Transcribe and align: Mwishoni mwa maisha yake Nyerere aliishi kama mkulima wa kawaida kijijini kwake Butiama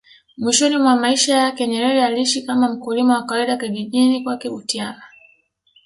Mwishoni 0.37 0.77
mwa 0.77 0.95
maisha 0.95 1.37
yake 1.37 1.67
Nyerere 1.67 2.03
aliishi 2.05 2.41
kama 2.41 2.69
mkulima 2.73 3.13
wa 3.15 3.23
kawaida 3.23 3.57
kijijini 3.57 4.23
kwake 4.23 4.49
Butiama 4.49 5.03